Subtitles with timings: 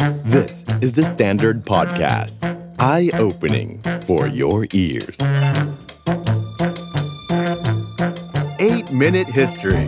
[0.00, 2.40] This is The Standard Podcast.
[2.78, 5.18] Eye-opening for your ears.
[8.58, 9.86] 8-Minute History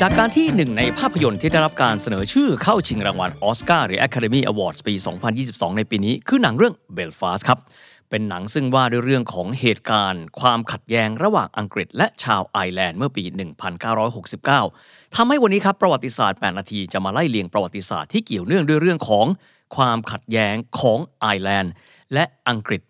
[0.00, 4.94] จากการที่หนึ่งในภาพยนตร์ที่ได้รับการเสนอชื่อเข้าชิงรางวัลออสการ์หรือ Academy Awards ปี
[5.36, 7.58] 2022 ในปีนี้ คือหนังเรื่อง Belfast ครับ
[8.10, 13.24] เป็นหนังซึ่งว่าด้วยเรื่องของเหตุการณ์ ความขัดแย้งระหว่างอังกฤษ และชาวไอร์แลนด์เมื่อปี
[14.00, 19.26] 1969ทำให้วันนี้ครับประวัติศาสตร์ 8 นาทีจะมาไล่เลียงประวัติศาสตร์ที่เกี่ยวเนื่องด้วยเรื่องของ
[19.76, 21.72] ความขัดแย้งของไอร์แลนด์
[22.14, 22.82] และอังกฤษ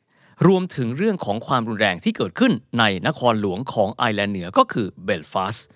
[0.46, 5.66] รวมถึงเรื่องของความรุนแรงที่เกิดขึ้นในนครหลวงของไอร์แลนด์เหนือก็คือเบลฟาสต์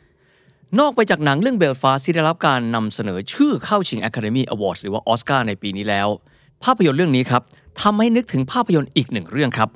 [0.81, 6.09] นอกไปจากหนังเรื่องเบลฟาสที่ได้รับการนำเสนอชื่อเข้าชิง Academy Awards หรือว่าออสการ์ในปีนี้แล้ว
[6.65, 7.43] ภาพยนตร์เรื่องนี้ครับ
[7.83, 9.71] ทำให้นึกถึงภาพยนตร์อีกหนึ่งเรื่องครับ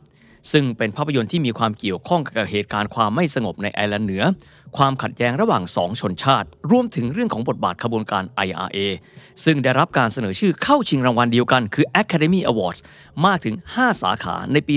[0.52, 4.24] ซึ่งเป็นภาพยนตร์ที่มีความเกี่ยวข้องกับเหตุการณ์ความไม่สงบในไอร์แลนด์เหนือ
[4.76, 8.78] ความขัดแย้งระหว่างสองชนชาติ รวมถึงเรื่องของบทบาทขบวนการ IRA
[9.44, 12.80] ซึ่งได้รับการเสนอชื่อเข้าชิงรางวัลเดียวกันคือ Academy Awards
[13.26, 14.74] มากถึง 5 สาขาในปี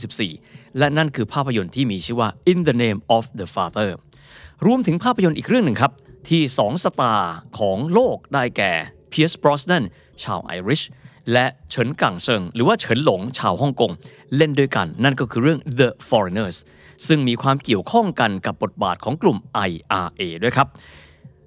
[0.00, 3.90] 1994 และนั่นคือภาพยนตร์ที่มีชื่อว่า In the Name of the Father
[4.66, 5.92] รวมถึงภาพยนตร์อีกเรื่องหนึ่งครับ
[6.30, 8.72] ที่ 2 star ของโลกได้แก่
[9.10, 9.84] เพียร์ซบรอสแนน
[10.24, 10.82] ชาวไอริช
[11.32, 13.92] และเฉินกังเซิงหรือว่าเฉินหลงชาวฮ่องกง
[14.36, 16.56] เล่นด้วยกัน นั่นก็คือเรื่อง The Foreigners
[17.06, 20.66] ซึ่งมีความเกี่ยวข้องกันกับบทบาทของกลุ่ม IRA ด้วยครับ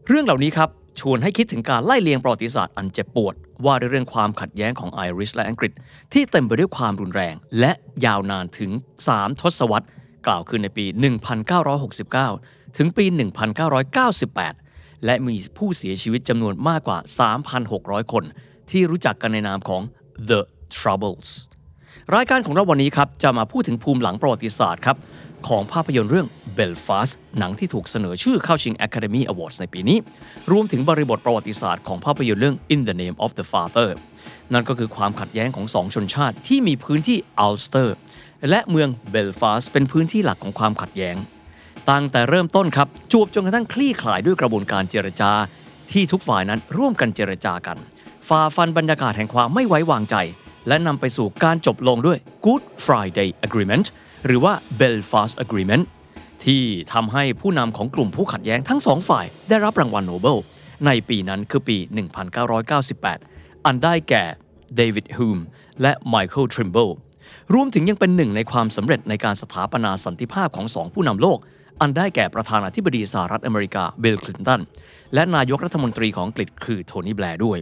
[0.08, 3.34] เรื่องเหล่านี้ครับชวนให้คิดถึงการไล่เลียงประวัติศาสตร์อันเจ็บปวด
[3.66, 5.72] ว่าด้วยเรื่องความขัดแย้งของไอริชและอังกฤษ
[6.14, 7.72] ที่เต็มไปด้วยความรุนแรง และ
[8.06, 8.72] ยาวนานถึง
[9.06, 9.88] 3 ทศวรรษ
[10.28, 10.86] กล่าวขึ้นในปี
[12.22, 13.06] 1969 ถึงปี
[14.26, 16.98] 1998 และมีผู้เสียชีวิตจำนวนมากกว่า
[17.56, 18.24] 3,600 คน
[18.72, 19.82] ที่รู้จักกันในนามของ
[20.30, 20.42] The
[20.78, 21.30] Troubles
[22.16, 24.98] รายการของเราวันนี้ครับจะมาพูดถึงภูมิหลังประวัติศาสตร์ครับ
[25.48, 26.28] ของภาพยนตร์เรื่อง
[26.58, 29.98] Belfast หนังที่ถูกเสนอชื่อเข้าชิง Academy Awards ในปีนี้
[30.52, 33.90] รวมถึงบริบทประวัติศาสตร์ของภาพยนตร์เรื่อง In the Name of the Father
[34.54, 37.96] นั่นก็คือความขัดแย้งของสองชนชาติที่มีพื้นที่อัลสเตอร์
[38.50, 41.16] และเมืองเบลฟาสต์เป็นพื้นที่หลักของความขัดแย้ง
[41.90, 45.32] ตั้งแต่เริ่มต้นครับ จวบจนกระทั่งคลี่คลายด้วยกระบวนการเจรจา
[45.92, 47.78] ที่ทุกฝ่ายนั้นร่วมกันเจรจากัน
[48.30, 50.16] ฝ่าฟันบรรยากาศแห่งความไม่ไว้วางใจ
[50.68, 53.86] และนำไปสู่การจบลงด้วย Good Friday Agreement
[54.26, 55.84] หรือว่า Belfast Agreement
[56.46, 56.62] ที่
[56.94, 60.38] ทำให้ผู้นำของกลุ่มผู้ขัดแย้งทั้งสองฝ่ายได้รับรางวัลโนเบล
[60.86, 61.78] ในปีนั้นคือปี
[62.72, 64.24] 1998 อันได้แก่
[64.76, 65.38] เดวิดฮูม
[65.82, 66.90] และไมเคิลทริมเบิล
[67.54, 71.38] รวมถึงยังเป็นหนึ่งในความสำเร็จในการสถาปนาสันติภาพของสองผู้นำโลก
[71.82, 74.62] อันได้แก่ประธานาธิบดีสหรัฐอเมริกาบิลคลินตัน
[75.14, 77.60] และนายกรัฐมนตรีของอังกฤษคือโทนี่แบลร์ด้วย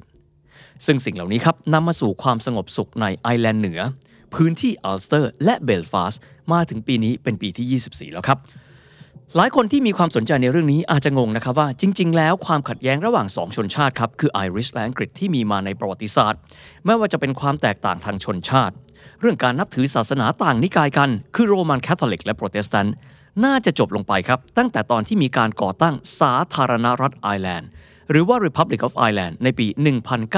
[0.86, 3.80] ซึ่งสิ่งเหล่านี้ครับนำมาสู่ความสงบสุขในไอร์แลนด์เหนือ
[4.34, 6.14] พื้นที่อัลสเตอร์ และเบลฟาสต์
[6.54, 8.38] มาถึงปีนี้เป็นปีที่ 24 แล้วครับ
[9.36, 16.40] หลายคนที่มีความสนใจในเรื่องนี้อาจจะงงนะครับว่าจริง ๆ แล้วความขัดแย้งระหว่างสองชนชาติครับคือไอริชและอังกฤษที่มีมาในประวัติศาสตร์
[16.86, 18.74] ไม่ว่าจะเป็นความแตกต่างทางชนชาติ
[19.20, 22.96] เรื่องการนับถือศาสนาต่างนิกายกัน คือโรมันคาทอลิกและโปรเตสแตนต์
[23.46, 27.70] น่าจะจบลงไปครับ ตั้งแต่ตอนที่มีการก่อตั้งสาธารณรัฐไอร์แลนด์
[28.12, 29.68] หรือว่า Republic of Ireland ในปี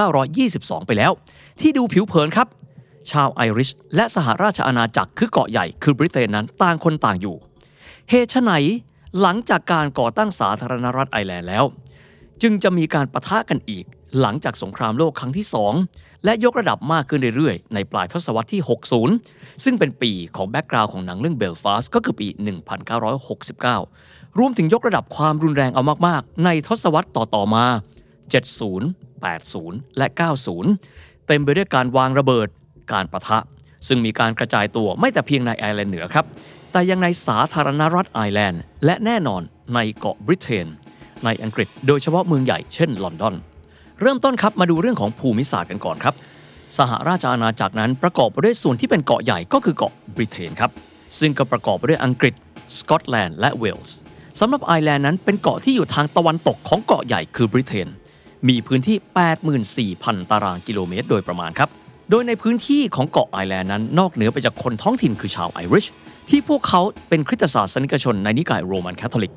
[0.08, 1.12] 1922 ไปแล้ว
[1.62, 2.48] ที่ดูผิวเผินครับ
[3.12, 7.36] ชาวไอริชและสหราชอาณาจักรคือเกาะใหญ่คือบริเตนนั้นต่างคนต่างอยู่
[8.10, 8.52] เหตุไฉน
[9.22, 11.66] หลังจากการก่อตั้งสาธารณรัฐไอร์แลนด์แล้ว
[12.42, 13.86] จึงจะมีการปะทะกันอีก
[14.22, 15.46] หลังจากสงครามโลกครั้งที่
[15.86, 18.62] 2 และยกระดับมากขึ้นเรื่อยๆ ในปลายทศวรรษที่
[19.12, 22.28] 60 ซึ่งเป็นปีของ background ของหนังเรื่องเบลฟาสต์ก็คือปี
[23.08, 27.66] 1969 รวมถึงยกระดับความรุนแรงเอามากๆ ในทศวรรษต่อๆมา
[28.44, 30.08] 70 80 และ
[30.68, 32.48] 90 เต็มไปด้วยการวางระเบิด
[32.94, 33.38] การปะทะ
[33.88, 36.26] ซึ่งมีการกระจายตัวไม่แต่เพียงในไอร์แลนด์เหนือครับ
[36.72, 39.42] แต่ยังในสาธารณรัฐไอร์แลนด์ และแน่นอน
[39.76, 40.68] ในเกาะบริเตน
[41.26, 43.36] ในอังกฤษโดยเฉพาะเมืองใหญ่เช่นลอนดอน
[44.02, 46.16] เริ่มต้นครับมาดูเรื่องของภูมิศาสตร์กันก่อนครับ
[46.78, 50.72] สหราชอาณาจักรนั้นประกอบไปด้วยส่วนที่เป็นเกาะใหญ่ก็คือเกาะบริเตนครับ
[51.20, 52.34] ซึ่งก็ประกอบไปด้วยอังกฤษ
[52.78, 53.98] สกอตแลนด์ และเวลส์
[54.40, 57.88] สำหรับไอร์แลนด์นั้นเป็นเกาะที่อยู่ทางตะวันตกของเกาะใหญ่คือบริเตน
[58.50, 58.98] มีพื้นที่
[59.86, 61.70] 84,000 ตารางกิโลเมตร โดยประมาณครับ
[62.10, 65.86] โดยในพื้นที่ของเกาะไอร์แลนด์นั้น นอกเหนือไปจากคนท้องถิ่นคือชาวไอริช
[66.30, 69.34] ที่พวกเขาเป็นคริสตศาสนิกชนในนิกายโรมันคาทอลิก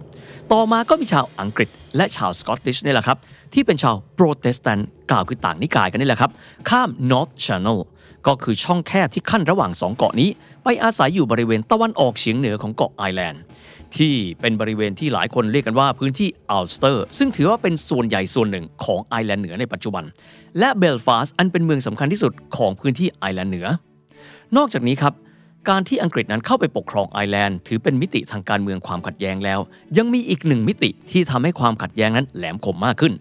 [0.52, 3.19] ต่อมาก็มีชาวอังกฤษ และชาว Scottish นี่แหละครับ
[3.55, 6.31] ที่เป็นชาวโปรเตสแตนต์กล่าวคือต่างนิกายกันนี่แหละครับ
[6.69, 7.78] ข้าม North Channel
[8.26, 10.28] ก็คือช่องแคบที่คั่นระหว่างสองเกาะนี้
[10.64, 13.43] ไปอาศัยอยู่บริเวณตะวันออกเฉียงเหนือของเกาะไอร์แลนด์
[13.96, 20.05] ที่เป็นบริเวณที่หลายคนเรียกกันว่าพื้นที่อัลสเตอร์ ซึ่งถือว่าเป็นส่วนใหญ่ส่วนหนึ่งของไอร์แลนด์เหนือในปัจจุบัน
[20.58, 23.67] และเบลฟาสต์อันเป็นเมืองสำคัญที่สุดของพื้นที่ไอร์แลนด์เหนือ
[24.56, 25.14] นอกจากนี้ครับ
[25.69, 29.61] การที่อังกฤษนั้นเข้าไปปกครองไอร์แลนด์ถือเป็นมิติทางการเมืองความขัดแย้งแล้ว
[29.99, 33.12] ยังมีอีกหนึ่งมิติที่ทำให้ความขัดแย้งนั้นแหลมคมมากขึ้น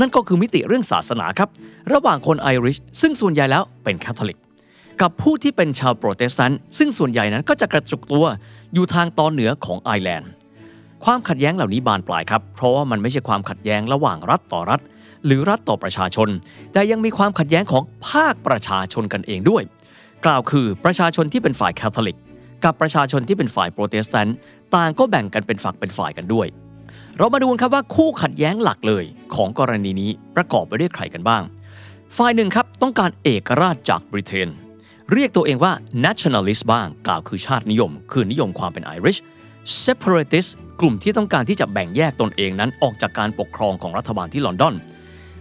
[0.00, 1.48] นั่นก็คือมิติเรื่องศาสนาครับ
[1.92, 4.38] ระหว่างคนไอริชซึ่งส่วนใหญ่แล้วเป็นคาทอลิก
[5.00, 8.26] กับผู้ที่เป็นชาวโปรเตสแตนต์ซึ่งส่วนใหญ่นั้นก็จะกระจุกตัว
[8.74, 10.30] อยู่ทางตอนเหนือของไอร์แลนด์
[11.04, 14.80] ความขัดแย้งเหล่านี้บานปลายครับ เพราะว่ามันไม่ใช่ความขัดแย้งระหว่างรัฐต่อรัฐ
[15.26, 16.28] หรือรัฐต่อประชาชน
[16.72, 19.62] แต่ยังมีความขัดแย้งของภาคประชาชนกันเองด้วย
[20.24, 22.18] กล่าวคือประชาชนที่เป็นฝ่ายคาทอลิก
[22.64, 24.36] กับประชาชนที่เป็นฝ่ายโปรเตสแตนต์
[24.74, 26.46] ต่างก็แบ่งกันเป็นฝักเป็นฝ่ายกันด้วย
[27.18, 29.04] เรามาดูกันครับว่าคู่ขัดแย้งหลักเลย
[29.34, 31.42] ของกรณีนี้ประกอบไปด้วยใครกันบ้าง
[32.16, 34.48] ฝ่ายหนึ่งครับต้องการเอกราชจากบริเตน
[35.16, 35.72] เรียกตัวเองว่า
[36.04, 39.18] nationalist บ้าง กล่าวคือชาตินิยม คือนิยมความเป็นไอริช
[39.84, 40.50] separatist
[40.80, 44.74] กลุ่มที่ต้องการที่จะแบ่งแยกตนเองนั้นออกจากการปกครองของรัฐบาลที่ลอนดอน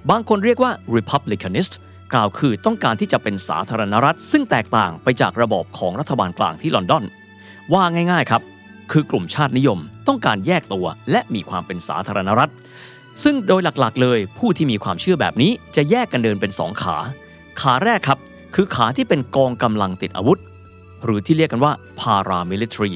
[0.09, 1.73] บางคนเรียกว่า republicanist
[2.13, 7.03] กล่าวคือต้องการที่จะเป็นสาธารณรัฐ ซึ่งแตกต่างไปจากระบอบของรัฐบาลกลางที่ลอนดอน
[7.73, 8.41] ว่าง่ายๆครับ
[8.91, 12.51] คือกลุ่มชาตินิยมต้องการแยกตัวและมีความเป็นสาธารณรัฐ
[13.23, 16.97] ซึ่งโดยหลักๆ เลยผู้ที่มีความเชื่อแบบนี้จะแยกกันเดินเป็นสองขา
[17.61, 18.19] ขาแรกครับ
[18.55, 20.39] คือขาที่เป็นกองกำลังติดอาวุธ
[21.05, 22.93] หรือที่เรียกกันว่า paramilitary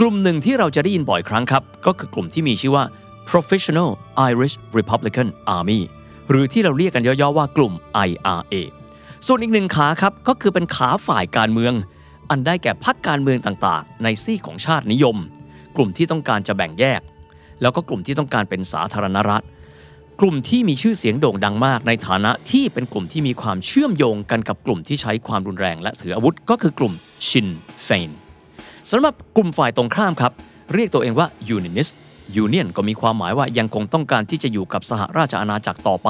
[0.00, 2.84] กลุ่มหนึ่งที่เราจะได้ยินบ่อยครั้งครับ ก็คือกลุ่มที่มีชื่อว่า
[3.30, 3.90] professional
[4.30, 5.80] Irish Republican Army
[6.30, 7.72] หรือที่เราเรียกกันย่อๆว่ากลุ่ม
[8.08, 8.54] IRA
[9.26, 11.74] ส่วนอีกหนึ่งขาครับก็คือเป็นขาฝ่ายการเมือง
[12.30, 15.16] อันได้แก่พรรคการเมืองต่างๆ ในซีกของชาตินิยม
[15.76, 17.00] กลุ่มที่ต้องการจะแบ่งแยก
[17.60, 19.44] แล้วก็กลุ่มที่ต้องการเป็นสาธารณรัฐ
[20.20, 26.92] กลุ่มที่มีชื่อเสียงโด่งดังมาก ในฐานะที่เป็นกลุ่มที่มีความเชื่อมโยงกันกับกลุ่มที่ใช้ความรุนแรง และถืออาวุธก็คือกลุ่ม
[27.28, 27.48] ชิน
[27.82, 28.10] เฟน
[28.90, 30.32] สำหรับกลุ่มฝ่ายตรงข้ามครับ
[30.74, 31.26] เรียกตัวเองว่า
[31.56, 31.94] Unionist
[32.44, 36.08] Union ก็มีความหมายว่ายังคงต้องการที่จะอยู่กับสหราชอาณาจักรต่อไป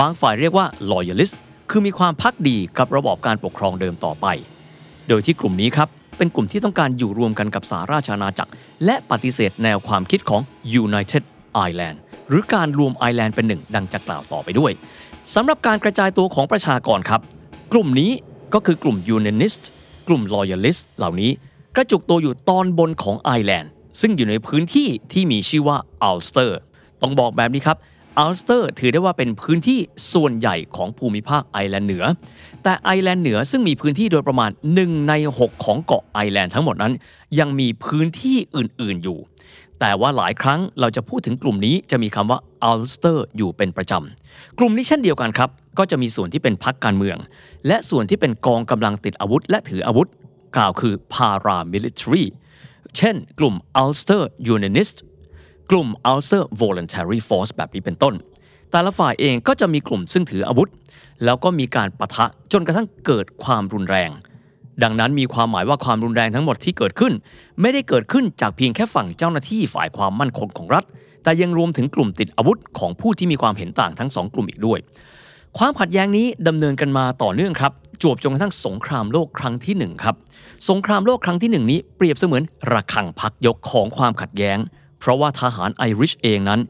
[0.00, 1.34] บางฝ่ายเรียกว่า Loyalist
[1.70, 4.26] คือมีความภักดีกับระบอบการปกครองเดิมต่อไป
[5.08, 5.88] โดยที่กลุ่มนี้ครับ
[6.18, 8.50] เป็นกลุ่มที่ต้องการอยู่รวมกันกับสหราชอาณาจักร
[8.84, 10.40] และปฏิเสธแนวความคิดของ
[10.82, 11.22] United
[11.68, 14.72] Ireland หรือการรวมไอร์แลนด์เป็นหนึ่งดังจะกล่าวต่อไปด้วย
[15.34, 17.20] สำหรับการกระจายตัวของประชากรครับ
[17.72, 18.10] กลุ่มนี้
[18.54, 19.62] ก็คือกลุ่ม Unionist
[20.08, 21.30] กลุ่ม Loyalist เหล่านี้
[21.74, 23.70] กระจุกตัวอยู่ตอนบนของไอร์แลนด์
[24.00, 26.58] ซึ่งอยู่ในพื้นที่ที่มีชื่อว่าอัลสเตอร์
[27.02, 27.78] ต้องบอกแบบนี้ครับ
[28.18, 29.78] อัลสเตอร์ถือได้ว่าเป็นพื้นที่
[30.12, 32.04] ส่วนใหญ่ของภูมิภาคไอร์แลนด์เหนือ
[32.62, 34.50] แต่ไอร์แลนด์เหนือซึ่งมีพื้นที่โดยประมาณ
[34.80, 36.92] 1 ใน 6 ของเกาะไอร์แลนด์ทั้งหมดนั้น
[37.38, 39.18] ยังมีพื้นที่อื่น ๆอยู่
[39.80, 47.16] แต่ว่าหลายครั้งเราจะพูดถึงกลุ่มนี้จะมีคำว่าอัลสเตอร์อยู่เป็นประจำ กลุ่มนี้เช่นเดียวกันครับ ก็จะมีส่วนที่เป็นพรรคการเมือง
[47.66, 50.08] และส่วนที่เป็นกองกำลังติดอาวุธ และถืออาวุธ
[50.56, 52.24] กล่าวคือ paramilitary
[52.96, 54.22] เช่น กลุ่ม Ulster
[54.54, 54.96] Unionist
[55.70, 58.14] กลุ่ม Ulster Voluntary Force แบบนี้เป็นต้น
[58.70, 60.68] แต่ละฝ่ายเองก็จะมีกลุ่มซึ่งถืออาวุธ
[61.24, 64.10] แล้วก็มีการปะทะจนกระทั่งเกิดความรุนแรง
[64.82, 67.12] ดังนั้นมีความหมายว่าความรุนแรงทั้งหมดที่เกิดขึ้น
[67.60, 70.84] ไม่ได้เกิดขึ้นจากเพียงแค่ฝั่งเจ้าหน้าที่ฝ่ายความมั่นคงของรัฐ
[71.22, 74.78] แต่ยังรวมถึงกลุ่มติดอาวุธของผู้ที่มีความเห็นต่างทั้งสองกลุ่มอีกด้วย
[75.58, 80.14] ความขัดแย้งนี้ดำเนินกันมาต่อเนื่องครับจวบจนกระทั่งสงครามโลกครั้งที่หนึ่งครับ
[80.68, 82.42] สงครามโลกครั้งที่หนึ่งนี้เปรียบเสมือน
[82.72, 84.58] ระฆังพักยกของความขัดแย้ง
[85.00, 86.60] เพราะว่าทหารไอริชเองนั้น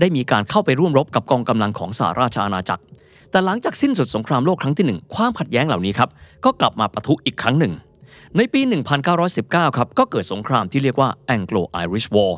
[0.00, 2.82] ได้มีการเข้าไปร่วมรบกับกองกำลังของสหราชอาณาจักร
[3.34, 6.10] แต่หลังจากสิ้นสุดสงครามโลกครั้งที่หนึ่งความขัดแย้งเหล่านี้ครับ
[6.44, 7.72] ก็กลับมาปะทุอีกครั้งหนึ่ง
[8.36, 8.60] ในปี
[9.18, 12.32] 1919 ครับก็เกิดสงครามที่เรียกว่า Anglo-Irish War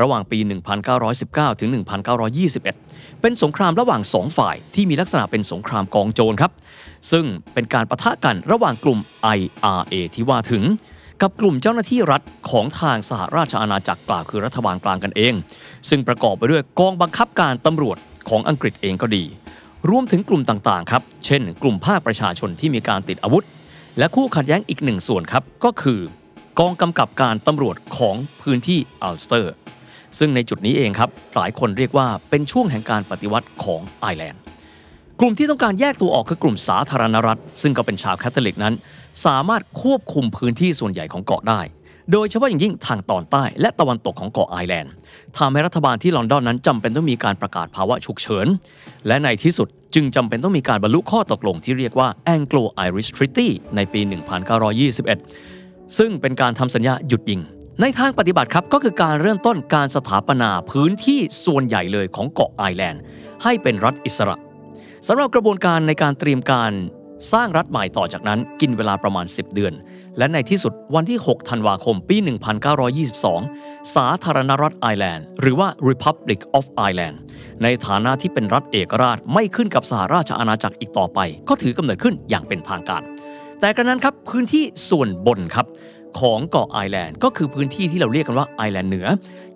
[0.00, 0.38] ระหว่างปี
[1.00, 1.68] 1919 ถึง
[2.44, 6.52] 1921 เป็นสงครามระหว่างสองฝ่ายที่มีลักษณะเป็นสงครามกองโจรครับ
[7.10, 8.98] ซึ่งเป็นการปะทะกันระหว่างกลุ่ม
[9.38, 10.62] IRA ที่ว่าถึง
[11.22, 15.34] กับกลุ่มเจ้าหน้าที่รัฐของทางสหราชอาณาจักรกล่าวคือรัฐบาลกลางกันเอง
[15.88, 17.96] ซึ่งประกอบไปด้วยกองบังคับการตำรวจ
[18.28, 19.24] ของอังกฤษเองก็ดี
[19.88, 23.44] รวมถึงกลุ่มต่างๆครับเช่น กลุ่มภาคประชาชนที่มีการติดอาวุธ
[23.98, 26.00] และคู่ขัดแย้งอีกหนึ่งส่วนครับก็คือ
[26.60, 29.54] กองกำกับการตำรวจของพื้นที่อัลสเตอร์
[30.18, 34.40] ซึ่งในจุดนี้เองครับหลายคนเรียกว่าเป็นช่วงแห่งการปฏิวัติของไอร์แลนด์
[35.20, 38.74] กลุ่มที่ต้องการแยกตัวออกคือกลุ่มสาธารณรัฐ ซึ่งก็เป็นชาวคาทอลิกนั้น
[39.26, 41.60] สามารถควบคุมพื้นที่ส่วนใหญ่ของเกาะได้
[42.12, 44.92] โดยเฉพาะอย่างยิ่งทางตอนใต้และตะวันตกของเกาะไอร์แลนด์
[45.38, 48.46] ทำให้รัฐบาลที่ลอนดอนนั้นจำเป็นต้องมีการประกาศภาวะฉุกเฉิน
[49.06, 54.00] และในที่สุดจึงจำเป็นต้องมีการบรรลุข้อตกลงที่เรียกว่า Anglo-Irish Treaty ในปี
[55.18, 57.40] 1921 ซึ่งเป็นการทำสัญญาหยุดยิง
[57.80, 63.02] ในทางปฏิบัติครับก็คือการเริ่มต้นการสถาปนาพื้นที่ส่วนใหญ่เลยของเกาะไอร์แลนด์
[63.42, 64.36] ให้เป็นรัฐอิสระ
[65.06, 66.72] สำหรับกระบวนการในการเตรียมการ
[67.32, 69.72] สร้างรัฐใหม่ต่อจากนั้นกินเวลาประมาณ 10 เดือน
[70.20, 72.16] และในที่สุดวันที่ 6 ธันวาคม ปี
[72.84, 77.16] 1922 สาธารณรัฐไอร์แลนด์ หรือว่า Republic of Ireland
[77.62, 83.02] ในฐานะที่เป็นรัฐเอกราชไม่ขึ้นกับสหราชอาณาจักรอีกต่อไป ก็ถือกำเนิดขึ้นอย่างเป็นทางการ
[83.60, 85.66] แต่กระนั้นครับพื้นที่ส่วนบนครับ
[86.18, 89.06] ของเกาะไอแลนด์ก็คือพื้นที่ที่เราเรียกกันว่าไอแลนด์เหนือ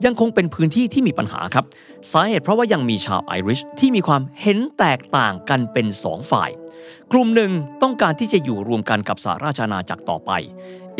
[0.05, 1.65] ยังคงเป็นพื้นที่ที่มีปัญหาครับ
[2.13, 6.51] สาเหตุเพราะว่ายังมีชาวไอริชที่มีความเห็นแตกต่างกันเป็นสองฝ่าย
[7.13, 7.51] กลุ่มหนึ่ง
[7.83, 10.31] ต้องการที่จะอยู่รวมกันกับสหราชอาณาจักรต่อไป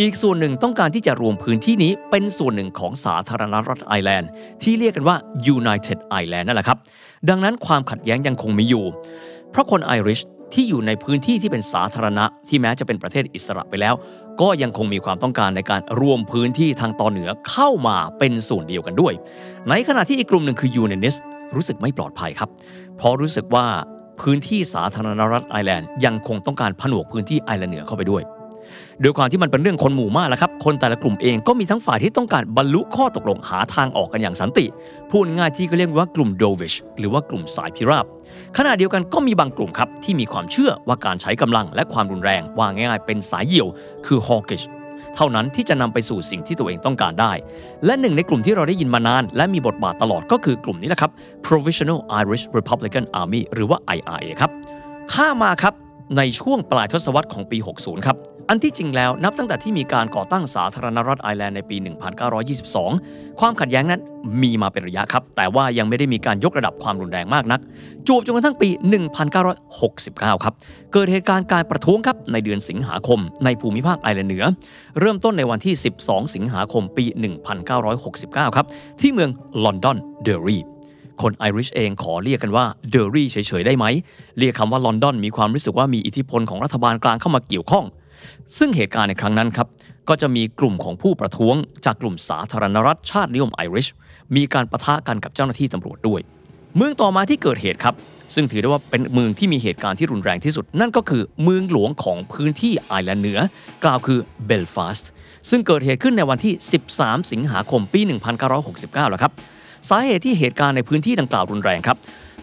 [0.01, 4.31] อีกส่วนหนึ่งต้องการที่จะรวมพื้นที่นี้เป็นส่วนหนึ่งของสาธารณรัฐไอแลนด์
[4.63, 5.17] ที่เรียกกันว่า
[5.57, 6.79] United Ireland นั่นแหละครับ
[7.29, 8.85] ดังนั้นความขัดแย้งยังคงมีอยู่
[9.51, 10.21] เพราะคนไอริช
[10.55, 13.95] ที่อยู่ในพื้นที่ที่เป็นสาธารณะที่แม้จะเป็นประเทศอิสระไปแล้ว
[14.41, 19.13] ก็ยังคงมีความต้องการในการรวมพื้นที่ทางตอนเหนือเข้ามาเป็นส่วนเดียวกันด้วย
[19.69, 21.17] ในขณะที่อีกกลุ่มหนึ่งคือ Unionist
[21.55, 22.51] รู้สึกไม่ปลอดภัยครับ
[22.97, 23.67] เพราะรู้สึกว่า
[24.21, 28.23] พื้นที่สาธารณรัฐไอร์แลนด์ยังคงต้องการผนวกพื้นที่ไอร์แลนด์เหนือเข้าไปด้วย
[29.01, 34.67] โดยความที่มันเป็นเรื่องคนหมู่มากแล้วครับ คนแต่ละกลุ่มเองก็มีทั้งฝ่ายที่ต้องการบรรลุข้อตกลงหาทางออกกันอย่างสันติ
[35.11, 38.07] พูดง่ายที่ก็เรียกว่ากลุ่ม dovish หรือว่ากลุ่มสายพิราบ
[38.57, 43.69] ขณะเดียวกันก็มีบางกลุ่มครับที่มีความเชื่อว่าการใช้กำลังและความรุนแรงว่าง่ายๆเป็นสายเหี่ยว
[44.07, 44.63] คือฮอกิช
[45.17, 47.33] เท่านั้นที่จะนำไปสู่สิ่งที่ตัวเองต้องการได้
[47.85, 51.11] และหนึ่งในกลุ่มที่เราได้ยินมานาน และมีบทบาทตลอดก็คือกลุ่มนี้แหละครับ
[51.47, 54.51] Provisional Irish Republican Army หรือว่า IRA ครับ
[55.13, 55.75] ข้ามาครับ
[56.17, 58.17] ในช่วงปลายทศวรรษของปี 60 ครับ
[58.49, 61.77] อันที่จริงแล้วนับตั้งแต่ที่มีการก่อตั้งสาธารณรัฐไอร์แลนด์ในปี
[62.59, 64.01] 1922 ความขัดแย้งนั้น
[64.43, 67.61] มีมาเป็นระยะครับ แต่ว่ายังไม่ได้มีการยกระดับความรุนแรงมากนัก
[68.07, 68.69] จวบจนกระทั่งปี
[69.37, 70.55] 1969 ครับ
[70.93, 74.45] เกิดเหตุการณ์การประท้วงครับในเดือนสิงหาคม ในภูมิภาคไอร์แลนด์เหนือ
[75.01, 77.05] เริ่มต้นในวันที่ 12 สิงหาคมปี
[77.81, 78.67] 1969 ครับ
[79.01, 79.31] ที่เมือง
[79.65, 80.59] ลอนดอนเดอรี
[81.23, 83.85] คนไอริชเองขอเรียกกันว่าเดอรี่เฉยๆได้ไหม
[84.39, 87.85] เรียกคำว่าลอนดอนมีความรู้สึกว่ามีอิทธิพลของรัฐบาลกลางเข้ามาเกี่ยวข้อง
[88.59, 89.69] ซึ่งเหตุการณ์ในครั้งนั้นครับ
[90.09, 91.55] ก็จะมีกลุ่มของผู้ประท้วง
[91.85, 93.89] จากกลุ่มสาธารณรัฐชาตินิยมไอริช
[94.37, 96.21] มีการปะทะกันกับเจ้าหน้าที่ตำรวจด้วย
[96.77, 97.95] เมืองต่อมาที่เกิดเหตุครับ
[98.35, 103.39] ซึ่งถือได้ว่าเป็นเมืองที่มีเหตุการณ์ที่รุนแรงที่สุด นั่นก็คือเมืองหลวงของพื้นที่ไอร์แลนด์เหนือ
[103.85, 105.11] กล่าวคือเบลฟาสต์
[105.51, 106.55] ซึ่งเกิดเหตุขึ้นในวันที่
[106.93, 108.01] 13 สิงหาคมปี
[108.51, 109.33] 1969แล้วครับ
[109.89, 111.97] สาเหตุที่เหตุการณ์ในพื้นที่ดังกล่าวรุนแรงครับ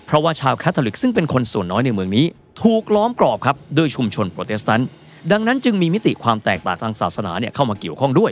[0.05, 2.25] เพราะว่าชาวแคทอลิกซึ่งเป็นคนส่วนน้อยในเมืองนี้
[2.61, 4.89] ถูกล้อมกรอบครับโดยชุมชนโปรเตสแตนต์
[5.31, 8.31] ดังนั้นจึงมีมิติความแตกต่างทางศาสนาเนี่ยเข้ามาเกี่ยวข้องด้วย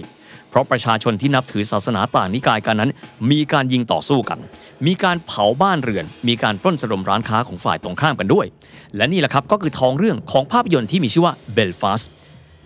[0.49, 2.91] เพราะประชาชนที่นับถือศาสนาต่างนิกายกันนั้น
[3.31, 4.39] มีการยิงต่อสู้กัน
[4.85, 8.45] มีการเผาบ้านเรือน มีการปล้นสะดมร้านค้าของฝ่ายตรงข้ามกันด้วย
[8.97, 12.01] และนี่แหละครับก็คือท้องเรื่องของภาพยนตร์ที่มีชื่อว่าเบลฟาส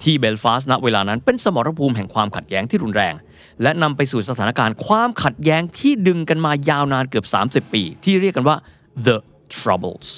[0.03, 3.13] ที่เบลฟาสณเวลานั้นเป็นสมรภูมิแห่งความขัดแย้งที่รุนแรง
[3.61, 8.57] และนำไปสู่สถานการณ์ความขัดแย้งที่ดึงกันมายาวนานเกือบ 30 ปี ที่เรียกกันว่า
[9.05, 9.17] the
[9.57, 10.09] troubles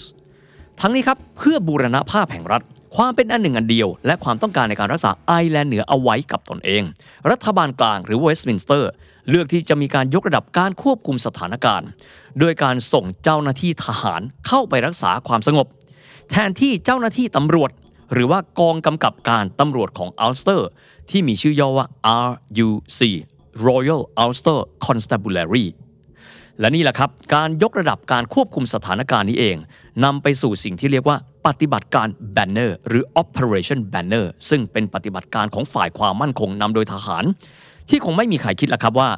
[0.80, 2.62] ทั้งนี้ครับเพื่อบูรณภาพแห่งรัฐ
[2.96, 6.84] ความเป็นอันหนึ่งอันเดียว และความต้องการในการรักษาไอร์แลนด์เหนือเอาไว้กับตนเอง
[7.32, 8.92] รัฐบาลกลางหรือเวสต์มินสเตอร์
[9.30, 11.88] เลือกที่จะมีการยกระดับการควบคุมสถานการณ์
[12.40, 15.68] โดยการส่งเจ้าหน้าที่ทหารเข้าไปรักษาความสงบ
[16.32, 17.70] แทนที่เจ้าหน้าที่ตำรวจ
[18.16, 20.70] หรือว่ากองกำกับการตำรวจของอัลสเตอร์
[21.10, 21.88] ที่มีชื่อย่อว่า
[22.32, 23.00] RUC
[23.68, 25.66] Royal Ulster Constabulary
[26.60, 29.58] และนี่แหละครับ การยกระดับการควบคุมสถานการณ์นี้เอง
[30.04, 37.24] นำไปสู่สิ่งที่เรียกว่าปฏิบัติการ Banner หรือ Operation Banner ซึ่งเป็นปฏิบัติการของฝ่ายความมั่นคงนำโดยทหาร
[37.90, 39.10] ที่คงไม่มีใครคิดละครับว่า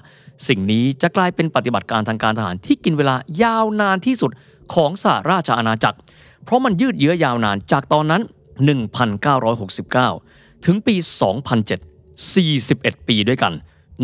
[0.48, 4.32] สิ่งนี้จะกลายเป็นปฏิบัติการทางการทหารที่กินเวลายาวนานที่สุด
[4.74, 5.98] ของสหราชอาณาจักร
[6.44, 8.22] เพราะมันยืดเยื้อยาวนานจากตอนนั้น
[8.66, 10.96] 1969 ถึงปี
[11.62, 13.54] 2007 41 ปีด้วยกัน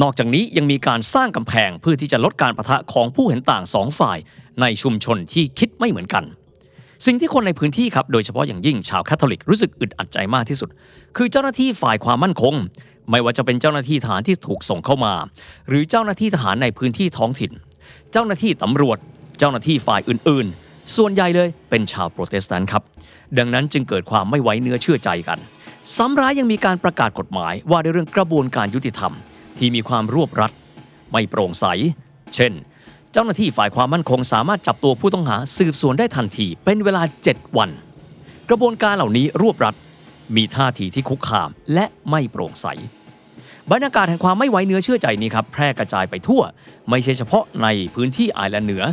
[0.01, 4.17] นอกจากนี้ยังมีการสร้างกำแพงเพื่อที่จะลดการประทะของผู้เห็นต่างสองฝ่าย
[4.61, 6.23] ในชุมชนที่คิดไม่เหมือนกัน
[7.05, 10.69] สิ่งที่คนในพื้นที่ครับ โดยเฉพาะอย่างยิ่งชาวแคทอลิกรู้สึกอึดอัดใจมากที่สุด
[11.17, 12.53] คือเจ้าหน้าที่ฝ่ายความมั่นคง
[13.09, 15.13] ไม่ว่าจะเป็นเจ้าหน้าที่ทหารที่ถูกส่งเข้ามา
[15.69, 17.51] หรือเจ้าหน้าที่ทหารในพื้นที่ท้องถิ่น
[18.11, 18.97] เจ้าหน้าที่ตำรวจ
[19.39, 20.57] เจ้าหน้าที่ฝ่ายอื่นๆ
[20.95, 22.83] ส่วนใหญ่เลยเป็นชาวโปรเตสแตนต์ครับ
[23.37, 25.39] ดังนั้นจึงเกิดความไม่ไว้เนื้อเชื่อใจกัน
[25.95, 29.13] ซ้ำร้ายยังมีการประกาศกฎหมายว่าด้วยเรื่องกระบวนการยุติธรรม
[29.57, 30.51] ที่มีความรวบรัด
[31.11, 31.65] ไม่โปร่งใส
[32.35, 32.53] เช่น
[33.11, 37.69] เจ้าหน้าที่ฝ่ายความมั่นคงสามารถจับตัวผู้ต้องหาสืบสวนได้ทันที เป็นเวลา 7 วัน
[38.49, 39.75] กระบวนการเหล่านี้รวบรัด
[40.35, 42.67] มีท่าทีที่คุกคามและไม่โปร่งใส
[43.71, 46.41] บรรยากาศแห่งความไม่ไว้เนื้อเชื่อใจนี้ครับแพร่กระจายไปทั่ว
[46.89, 48.83] ไม่ใช่เฉพาะในพื้นที่ไอร์แลนด์เหนือ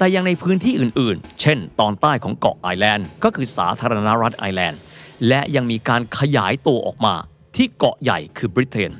[0.00, 4.80] แต่ยังในพื้นที่อื่นๆ เช่น ตอนใต้ของเกาะไอร์แลนด์ ก็คือสาธารณรัฐไอร์แลนด์
[5.28, 7.14] และยังมีการขยายตัวออกมา
[7.56, 8.92] ที่เกาะใหญ่คือบริเตน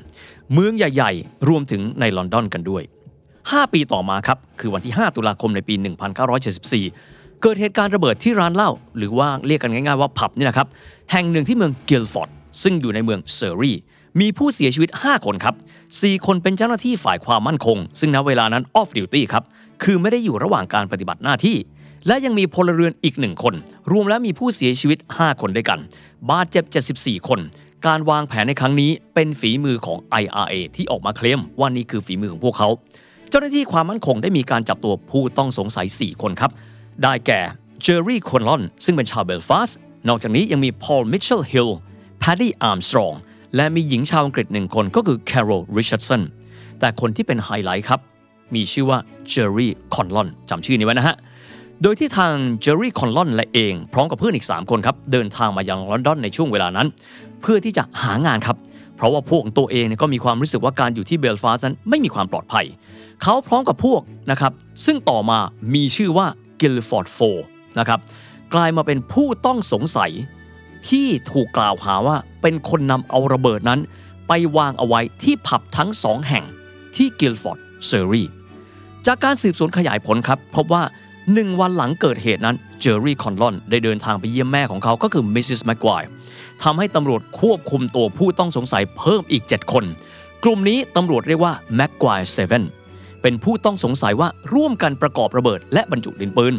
[0.53, 2.83] เมืองใหญ่ๆ รวมถึงในลอนดอนกันด้วย
[3.29, 5.75] 5 ปีต่อมาครับ คือวันที่ 5 ตุลาคมในปี
[6.59, 10.67] 1974 เกิดเหตุการณ์ระเบิดที่ร้านเหล้าหรือว่าเรียกกันง่ายๆว่าผับนี่นะครับ
[11.11, 12.29] แห่งหนึ่งที่เมืองกิลฟอร์ด
[12.63, 13.73] ซึ่งอยู่ในเมืองเซอร์รี
[14.21, 15.55] มีผู้เสียชีวิต 5 คนครับ
[15.89, 19.43] 4 คนเป็นเจ้าหน้าที่ฝ่ายความมั่นคง ซึ่งณเวลานั้น off duty ครับ
[19.83, 21.57] คือไม่ได้อยู่ระหว่างการปฏิบัติหน้าที่
[22.07, 23.53] และยังมีพลเรือนอีกหนึ่งคน
[23.91, 25.79] รวมแล้วมีผู้เสียชีวิต 5 คนด้วยกัน
[26.29, 26.63] บาดเจ็บ
[26.97, 27.39] 74 คน
[27.87, 32.69] การวางแผนในครั้งนี้เป็นฝีมือของ IRA ที่ออกมาเคลมว่านี่คือฝีมือของพวกเขา
[33.29, 36.51] เจ้าหน้าที่ความมั่นคงได้มีการจับตัวผู้ต้องสงสัย 4 คนครับ
[37.03, 37.41] ได้แก่
[37.81, 41.69] เจอร์รี่คอนลอนซึ่งเป็นชาวเบลฟาสต์นอกจากนี้ยังมีพอลไมเคิลฮิลล์
[42.19, 43.13] แพดดี้อาร์มสตรอง
[43.55, 46.21] และมีหญิงชาวอังกฤษหนึ่งคนก็คือแคโรลริชาร์ดสัน
[46.79, 47.99] แต่คนที่เป็นไฮไลท์ครับ
[48.55, 51.15] มีชื่อว่าเจอร์รี่คอนลอนจำชื่อนี้ไว้นะฮะ
[51.81, 56.87] โดยที่ทางเจอร์รี่คอนลอนและเอง พร้อมกับเพื่อนอีก 3 คนครับ เดินทางมายังลอนดอนในช่วงเวลานั้น
[57.41, 58.57] เพื่อที่จะหางานครับ
[58.95, 62.65] เพราะว่าพวกตัวเองเนี่ยก็มีความรู้สึกว่าการอยู่ที่เบลฟาสต์นั้นไม่มีความปลอดภัย
[63.23, 64.51] เขาพร้อมกับพวกนะครับ
[64.85, 65.39] ซึ่งต่อมา
[65.73, 66.27] มีชื่อว่า
[66.61, 67.19] Guildford Four
[67.79, 67.99] นะครับ
[68.53, 70.11] กลายมาเป็นผู้ต้องสงสัย
[70.89, 73.79] ที่ถูกกล่าวหาว่าเป็นคนนำเอาระเบิดนั้น
[74.27, 76.45] ไปวางเอาไว้ที่ผับทั้งสองแห่ง
[76.95, 78.23] ที่กิลฟอร์ดเซอรี
[79.07, 80.83] จากการสืบสวนขยายผลครับ พบว่า
[81.33, 85.61] หนึ่งวันหลังเกิดเหตุนั้นเจอร์รี่คอนลอนได้เดินทางไปเยี่ยมแม่ของเขาก็คือ Mrs.
[85.65, 86.09] แมกไกว์
[86.63, 89.85] ทำให้ตำรวจควบคุมตัวผู้ต้องสงสัยเพิ่มอีก 7 คน
[90.43, 92.63] กลุ่มนี้ตำรวจเรียกว่า Maguire Seven
[93.21, 96.53] เป็นผู้ต้องสงสัยว่าร่วมกันประกอบระเบิด และบรรจุดินปืน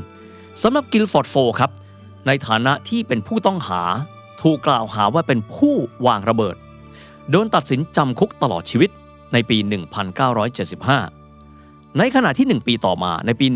[0.63, 1.71] สำหรับ Guildford Four ครับ
[2.27, 3.83] ในฐานะที่เป็นผู้ต้องหา
[4.43, 5.75] ถูกกล่าวหาว่าเป็นผู้
[6.07, 6.57] วางระเบิด
[7.31, 8.91] โดนตัดสินจำคุกตลอดชีวิต
[9.33, 11.22] ในปี 1975
[11.99, 13.47] ในขณะที่ 1 ปีต่อมาในปี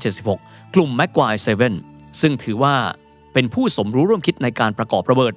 [0.00, 1.74] 1976 กลุ่ม Maguire Seven
[2.20, 2.74] ซึ่งถือว่า
[3.32, 5.34] เป็นผู้สมรู้ร่วมคิดในการประกอบระเบิด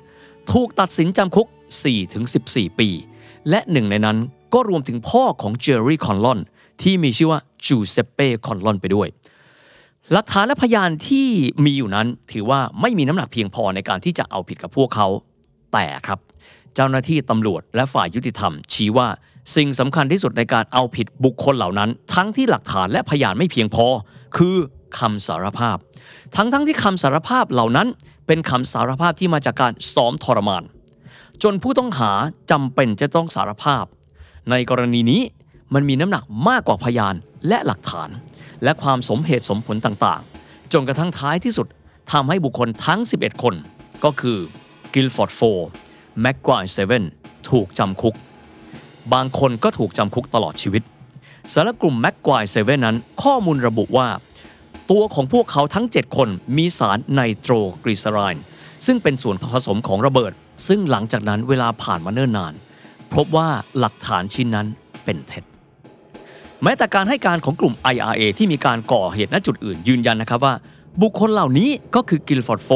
[0.51, 1.47] ถูกตัดสินจำคุก
[2.13, 2.89] 4-14 ปี
[3.49, 4.17] และหนึ่งในนั้น
[4.53, 6.39] ก็รวมถึงพ่อของเจอร์รี่คอนลอน
[6.81, 9.07] ที่มีชื่อว่าจูเซปเป้คอนลอนไปด้วย
[10.11, 11.27] หลักฐานและพยานที่
[11.65, 15.07] มีอยู่นั้นถือว่าไม่มีน้ำหนักเพียงพอในการที่จะเอาผิดกับพวกเขา
[15.73, 16.19] แต่ครับ
[16.75, 19.07] เจ้าหน้าที่ตำรวจและฝ่ายยุติธรรมชี้ว่า
[19.55, 23.85] สิ่งสำคัญที่สุดในการเอาผิดบุคคลเหล่านั้น ทั้งที่หลักฐานและพยานไม่เพียงพอ
[24.37, 24.55] คือ
[24.99, 25.77] คำสารภาพ
[26.35, 27.87] ทั้งทั้งที่คำสารภาพเหล่านั้น
[28.27, 30.63] เป็นคำสารภาพที่มาจากการซ้อมทรมาน
[31.43, 32.11] จนผู้ต้องหา
[32.51, 33.85] จำเป็นจะต้องสารภาพ
[34.49, 35.21] ในกรณีนี้
[35.73, 37.15] มันมีน้ำหนักมากกว่าพยาน
[37.47, 38.09] และหลักฐาน
[38.63, 41.67] และความสมเหตุสมผลต่างๆ จนกระทั่งท้ายที่สุด
[42.11, 43.55] ทำให้บุคคลทั้ง 11 คน
[44.03, 44.37] ก็คือ
[44.93, 45.41] Guildford Four
[46.21, 47.05] Maguire Seven
[47.49, 48.15] ถูกจำคุก
[49.13, 50.83] บางคนก็ถูกจำคุกตลอดชีวิต
[51.53, 54.07] สารกลุ่ม Maguire Seven นั้น ข้อมูลระบุว่า
[54.91, 58.43] ตัวของพวกเขาทั้ง 7 คนมีสารไนโตรกลีเซอรีน
[58.85, 60.31] ซึ่งเป็นส่วนผสมของระเบิด
[60.67, 62.53] ซึ่งหลังจากนั้นเวลาผ่านมาเนิ่นนาน
[63.13, 64.67] พบว่าหลักฐานชิ้นนั้น
[65.03, 65.43] เป็นเท็จ
[66.63, 70.53] แม้แต่การให้การของกลุ่ม IRA ที่มีการก่อเหตุณจุดอื่นยืนยันนะครับว่า
[71.01, 72.69] บุคคลเหล่านี้ก็คือ Guildford Four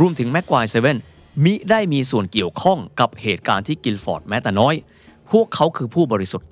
[0.00, 0.98] รวมถึง Maguire Seven
[1.44, 4.74] มิได้มีส่วนเกี่ยวข้องกับเหตุการณ์ที่กิลฟอร์ดแม้แต่น้อย
[5.32, 6.48] พวกเขาคือผู้บริสุทธิ์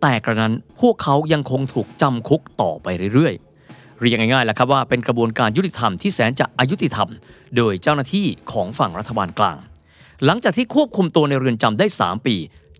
[0.00, 7.08] แต่กระนั้นพวกเขายังคงถูกจำคุกต่อไปเรื่อยๆ เรียกง่ายๆแหละครับว่าเป็นกระบวนการยุติธรรมที่แสนจะอายุติธรรม
[7.56, 9.56] โดยเจ้าหน้าที่ของฝั่งรัฐบาลกลาง
[10.24, 12.36] หลังจากที่ควบคุมตัวในเรือนจำได้ 3 ปี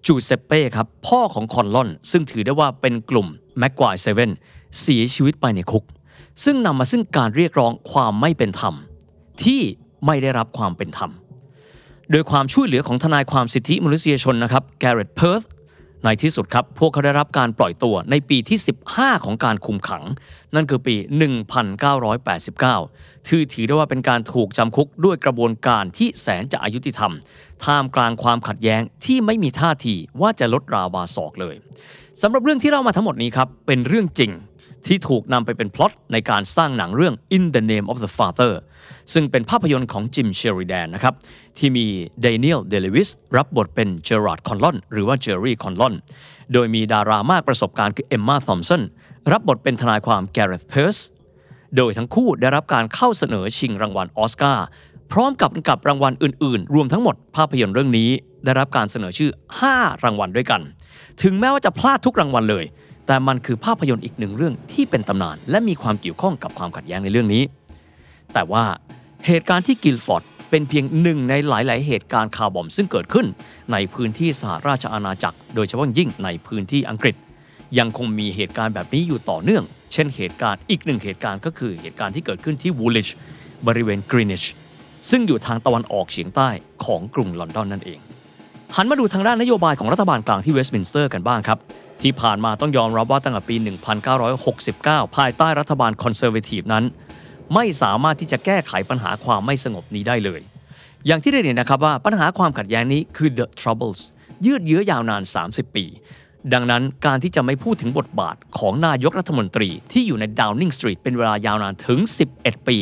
[0.07, 3.27] จูเซปเป้ครับพ่อของคอนลอน ซึ่งถือได้ว่าเป็นกลุ่ม
[3.59, 4.31] แม็กควายเซเว่น
[4.81, 5.85] เสียชีวิตไปในคุก
[6.45, 8.75] ซึ่งนำมาซึ่งการเรียกร้องความไม่เป็นธรรม
[9.45, 9.61] ที่
[10.07, 11.11] ไม่ได้รับความเป็นธรรม
[12.13, 15.43] โดยความช่วยเหลือของทนายความสิทธิมนุษยชนนะครับแกเรตเพิร์ธ
[16.05, 18.59] ในที่สุดครับ พวกเขาได้รับการปล่อยตัวในปีที่
[18.93, 20.05] 15 ของการคุมขัง
[20.55, 20.95] นั่นคือปี
[21.91, 27.13] 1989 ถือถือได้ว่าเป็นการถูกจำคุกด้วยกระบวนการที่แสนจะอยุติธรรม
[27.65, 31.55] ท่ามกลางความขัดแย้งที่ไม่มีท่าทีว่าจะลดราวาศอกเลย
[32.23, 34.31] สำหรับเรื่องที่เล่ามาทั้งหมดนี้ครับเป็นเรื่องจริง
[34.87, 38.53] ที่ถูกนำไปเป็นพล็อตในการสร้างหนังเรื่อง In the Name of the Father
[39.13, 41.15] ซึ่งเป็นภาพยนตร์ของจิมเชอริแดนนะครับ
[41.59, 41.87] ที่มี
[42.21, 45.95] แดเนียลเดย์ลูวิสรับบทเป็นเจอราร์ดคอนลอนหรือว่าเจอรี่คอนลอน
[46.53, 48.83] โดยมีดารามากประสบการณ์คือเอมมาทอมสัน
[49.33, 50.97] รับบทเป็นทนายความแกเรธเพิร์ส
[51.77, 54.65] โดยทั้งคู่ได้รับการเข้าเสนอชิงรางวัลออสการ์
[55.13, 58.11] พร้อมกับกับรางวัลอื่น ๆ รวมทั้งหมดภาพยนตร์เรื่องนี้
[58.45, 59.31] ได้รับการเสนอชื่อ
[59.67, 60.61] 5 รางวัลด้วยกัน
[61.23, 62.65] ถึงแม้ว่าจะพลาดทุกรางวัลเลย
[63.11, 67.43] แต่มันคือภาพยนตร์อีกหนึ่งเรื่องที่เป็นตำนาน และมีความเกี่ยวข้องกับความขัดแย้งในเรื่องนี้
[68.33, 68.65] แต่ว่า
[69.27, 73.27] เหตุการณ์ที่กิลฟอร์ดเป็นเพียงหนึ่งในหลาย ๆ เหตุการณ์ car bomb ซึ่งเกิดขึ้น
[73.73, 77.17] ในพื้นที่สหราชอาณาจักร โดยเฉพาะยิ่งในพื้นที่อังกฤษ
[77.79, 83.09] ยังคงมีเหตุการณ์แบบนี้อยู่ต่อเนื่อง เช่นเหตุการณ์อีกหนึ่งเหตุการณ์ก็คือเหตุการณ์ที่เกิดขึ้นที่วูลิช
[83.67, 84.43] บริเวณกรีนิช
[85.11, 86.49] ซึ่งอยู่ทางตะวันออกเฉียงใต้
[86.85, 87.99] ของกรุงลอนดอนนั่นเอง
[88.77, 91.59] หันมาดูทางด้านนโยบายของรัฐบาลกลางที่เวสต์มินสเตอร์กันบ้างครับ
[92.03, 93.57] ที่ผ่านมาต้องยอมรับว่าตั้งแต่ปี
[94.37, 96.85] 1969 ภายใต้รัฐบาล Conservative นั้น
[97.55, 100.41] ไม่สามารถที่จะแก้ไขปัญหาความไม่สงบนี้ได้เลย
[101.07, 104.01] อย่างที่ได้เห็นนะครับว่าปัญหาความขัดแย้งนี้คือ the troubles
[104.47, 105.85] ยืดเยื้อยาวนาน 30 ปี
[106.53, 112.01] ดังนั้นการที่จะไม่พูดถึงบทบาทของนายกรัฐมนตรีที่อยู่ในดาวนิงสตรีทเป็นเวลายาวนานถึง
[112.35, 112.79] 11 ปี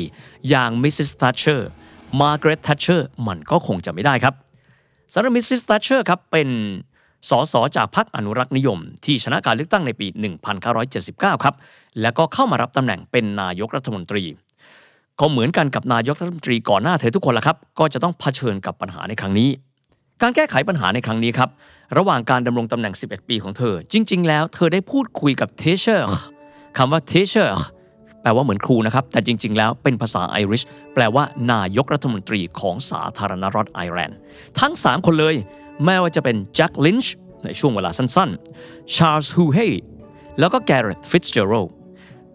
[0.49, 1.11] อย่าง Mrs.
[1.21, 1.71] ทัชเชอร์
[2.21, 4.35] มาร์กาเร็ตทัชเชอร์มันก็คงจะไม่ได้ครับ
[5.13, 6.49] สำหรับมิสซิส t ัชเชอร์ครับเป็น
[7.31, 10.07] สสจากพรรคอนุรักษ์นิยม ที่ชนะการเลือกตั้งในปี
[10.77, 11.55] 1979 ครับ
[12.01, 14.25] แล้วก็เข้ามารับตำแหน่งเป็นนายกรัฐมนตรี
[15.21, 19.49] ก็เหมือนกันกับนายกรัฐมนตรีก่อนหน้าเธอทุกคนละครับ ก็จะต้องเผชิญกับปัญหาในครั้งนี้
[20.23, 21.49] การแก้ไขปัญหาในครั้งนี้ครับ
[21.99, 26.09] ระหว่างการดำรงตำแหน่ง 11 ปีของเธอ จริง ๆ แล้ว เธอได้พูดคุยกับ Taoiseach
[26.77, 27.57] คำว่า Taoiseach
[28.23, 30.63] แปลว่าเหมือนครูนะครับ แต่จริง ๆ แล้วเป็นภาษาไอริช
[30.95, 34.19] แปลว่านายกรัฐมนตรีของสาธารณรัฐไอร์แลนด์
[34.61, 35.35] ทั้ง 3 คนเลย
[35.85, 37.15] แม้ว่าจะเป็นแจ็คลินช์
[37.45, 39.59] ในช่วงเวลาสั้นๆ ชาร์ลส์ฮูเฮ
[40.39, 41.53] แล้วก็แกเรตฟิตซ์เจอโร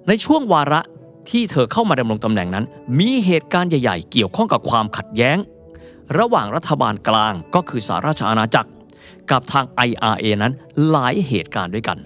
[0.08, 0.82] ในช่วงวาระ
[1.30, 2.66] ที่เธอเข้ามาดำรงตำแหน่งนั้น
[3.00, 5.38] มีเหตุการณ์ใหญ่ๆ เกี่ยวข้องกับความขัดแย้ง
[6.20, 8.70] ระหว่างรัฐบาลกลางก็คือสหราชอาณาจักร
[9.32, 10.54] กับทาง IRA นั้น
[10.90, 11.98] หลายเหตุการณ์ด้วยกัน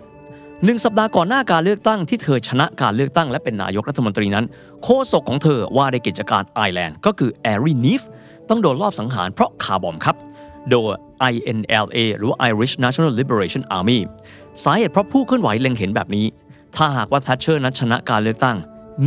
[0.63, 4.45] หนึ่งสัปดาห์ก่อนหน้าการเลือกตั้งที่เธอชนะการเลือกตั้งและเป็นนายกรัฐมนตรีนั้น
[4.83, 8.01] โฆษกของเธอว่าในกิจการไอแลนด์ก็คือแอรีนีฟ
[8.49, 10.15] ต้องโดนลอบสังหารเพราะคาร์บอมครับ
[10.71, 10.91] โดย
[11.33, 13.99] INLA หรือ Irish National Liberation Army
[14.63, 16.25] สาเหตุเพราะผู้เคลื่อนไหวเล็งเห็นแบบนี้
[16.75, 18.57] ถ้าหากว่าทัชเชอร์นั้นชนะการเลือกตั้ง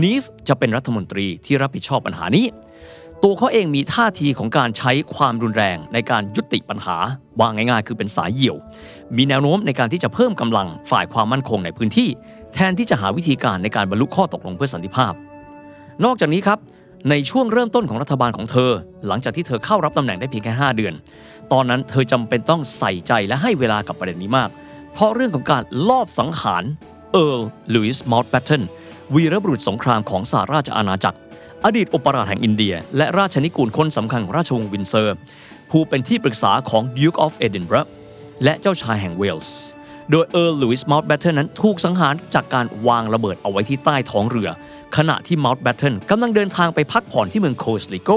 [0.03, 2.47] นีฟจะเป็นรัฐมนตรีที่รับผิดชอบปัญหานี้
[3.23, 6.97] ตัวเขาเองมีท่าทีของการใช้ความรุนแรงในการยุติปัญหา
[7.39, 8.57] ว่าง่ายๆ คือเป็นสายเหี่ยว
[9.17, 12.09] มีแนวโน้มในการที่จะเพิ่มกำลังฝ่ายความมั่นคงในพื้นที่
[12.55, 15.13] แทนที่จะหาวิธีการในการบรรลุข้อตกลงเพื่อสันติภาพ
[16.05, 16.59] นอกจากนี้ครับ
[17.11, 18.71] ในช่วงเริ่มต้นของรัฐบาลของเธอ
[19.07, 20.95] หลังจากที่เธอเข้ารับตำแหน่งได้เพียงแค่ 5 เดือน
[21.53, 24.51] ตอนนั้นเธอจำเป็นต้องใส่ใจและให้เวลากับประเด็นนี้มาก
[24.93, 26.65] เพราะเรื่องของการลอบสังหาร
[27.13, 27.43] เอิร์ล
[27.75, 28.63] ลุยส์เมานต์แบตเทน
[29.15, 31.19] วีรบุรุษสงครามของสหราชอาณาจักร
[31.65, 35.17] อดีตอุปราชแห่งอินเดีย และราชนิกูลคนสำคัญของราชวงศ์วินเซอร์
[35.71, 37.89] ผู้เป็นที่ปรึกษาของ Duke of Edinburgh
[38.45, 39.57] และเจ้าชายแห่งเวลส์
[40.11, 44.49] โดยเอิร์ลลุยส์เมานต์แบตเทนนั้นถูกสังหารจากการวางระเบิดเอาไว้ที่ใต้ท้องเรือ
[44.97, 48.11] ขณะที่เมานต์แบตเทนกำลังเดินทางไปพักผ่อนที่เมืองโคสลิโก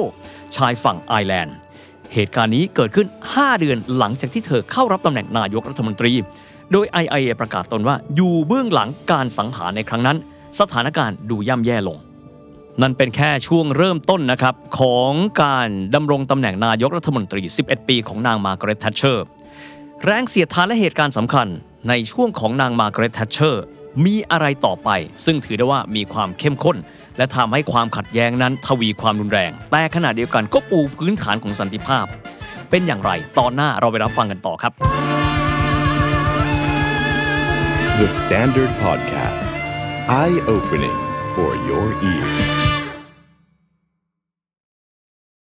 [0.56, 1.56] ชายฝั่งไอร์แลนด์
[2.14, 6.14] เหตุการณ์นี้เกิดขึ้น 5 เดือนหลังจากที่เธอเข้ารับตำแหน่งนายกรัฐมนตรี
[6.72, 10.18] โดย IRA ประกาศตนว่าอยู่เบื้องหลังการสังหารในครั้งนั้น
[10.60, 11.98] สถานการณ์ดูย่ำแย่ลง
[12.82, 15.12] นั่นเป็นแค่ช่วงเริ่มต้นนะครับของ
[15.44, 19.26] การดำรงตำแหน่งนายกรัฐมนตรี 11 ปีของนางมาร์กาเร็ตแทชเชอร์
[20.06, 21.48] แรงเสียดทานและเหตุการณ์สำคัญ
[21.90, 23.64] ในช่วงของนางมาร์กาเร็ตแทชเชอร์
[24.06, 24.90] มีอะไรต่อไป
[25.26, 26.78] ซึ่งถือได้ว่ามีความเข้มข้น
[27.18, 32.06] และทำให้ความขัดแย้งนั้นทวีความรุนแรง แต่ขณะเดียวกันก็ปูพื้นฐานของสันติภาพ
[32.70, 34.74] เป็นอย่างไรตอนหน้าเราไปรับฟังกันต่อครับ
[38.00, 39.46] The Standard Podcast.
[40.10, 40.98] Eye opening
[41.36, 42.53] for your ears.